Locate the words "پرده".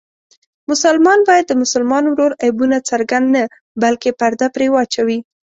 4.19-4.47